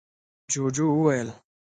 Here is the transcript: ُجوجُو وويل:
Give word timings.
ُجوجُو 0.51 0.87
وويل: 0.95 1.29